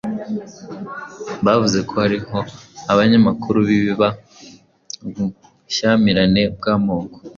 Bavuze 1.45 1.77
ko 1.87 1.93
hariho 2.03 2.37
ibinyamakuru 2.91 3.57
bibiba 3.67 4.07
ubushyamirane 5.07 6.41
bw'amoko, 6.55 7.17